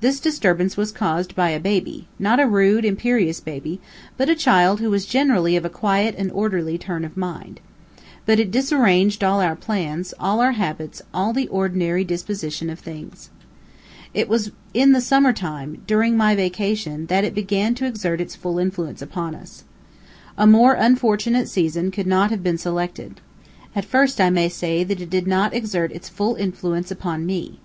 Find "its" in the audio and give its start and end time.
18.20-18.36, 25.90-26.08